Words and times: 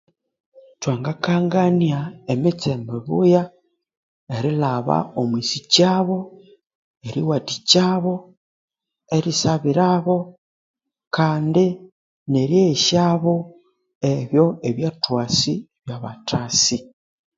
Thwangakangania 0.81 1.99
emitse 2.31 2.71
mibuya 2.87 3.43
erilhaba 4.35 4.97
omwisikyabo 5.19 6.17
neriwathikyabo 7.01 8.13
erisabirabo 9.15 10.17
Kandi 11.15 11.65
neryeghesyabo 12.31 13.33
ebo 14.13 14.43
ebyathwasi 14.69 15.53
byabathasi 15.85 16.77